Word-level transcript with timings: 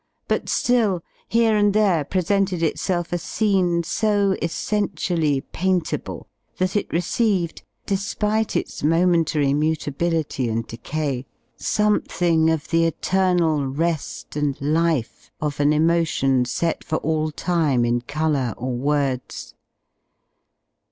But 0.27 0.45
^ill, 0.45 1.01
here 1.27 1.55
and 1.55 1.75
there 1.75 2.03
presented 2.03 2.63
itself 2.63 3.13
a 3.13 3.19
scene 3.19 3.83
so 3.83 4.35
essentially 4.41 5.41
paintable 5.51 6.25
that 6.57 6.75
it 6.75 6.91
received, 6.91 7.61
despite 7.85 8.55
its 8.55 8.81
momentary 8.83 9.53
mutability 9.53 10.49
and 10.49 10.65
decay, 10.65 11.27
something 11.55 12.49
of 12.49 12.69
the 12.69 12.85
eternal 12.85 13.59
rejH: 13.71 14.35
and 14.35 14.59
life 14.59 15.29
of 15.39 15.59
an 15.59 15.71
emotion 15.71 16.45
set 16.45 16.83
for 16.83 16.97
^ 16.97 16.99
all 17.03 17.29
time 17.29 17.85
in 17.85 18.01
colour 18.01 18.55
or 18.57 18.73
words. 18.73 19.53